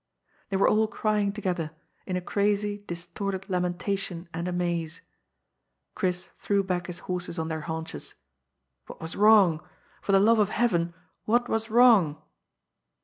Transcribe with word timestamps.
They 0.49 0.57
were 0.57 0.67
all 0.67 0.87
crying 0.87 1.31
together, 1.31 1.69
in 2.07 2.19
crazy, 2.21 2.83
distorted 2.87 3.47
lamentation 3.51 4.27
and 4.33 4.47
amaze. 4.47 5.01
Chris 5.93 6.31
threw 6.39 6.63
back 6.63 6.87
his 6.87 6.97
horses 7.05 7.37
on 7.37 7.49
their 7.49 7.61
haunches. 7.61 8.15
What 8.87 8.99
was 8.99 9.15
wrong? 9.15 9.61
For 10.01 10.11
the 10.11 10.19
love 10.19 10.39
of 10.39 10.49
heaven, 10.49 10.95
what 11.25 11.47
was 11.47 11.69
wrong? 11.69 12.19